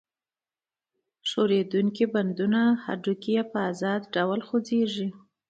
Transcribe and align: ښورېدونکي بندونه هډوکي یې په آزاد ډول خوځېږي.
ښورېدونکي 1.29 2.05
بندونه 2.13 2.61
هډوکي 2.85 3.31
یې 3.37 3.43
په 3.51 3.57
آزاد 3.71 4.01
ډول 4.15 4.39
خوځېږي. 4.47 5.09